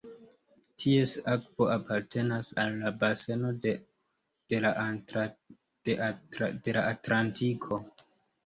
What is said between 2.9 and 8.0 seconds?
baseno de la Atlantiko.